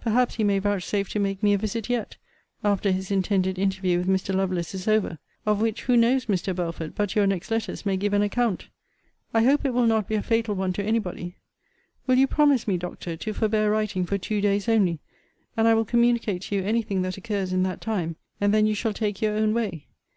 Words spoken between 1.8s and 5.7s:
yet, after his intended interview with Mr. Lovelace is over; of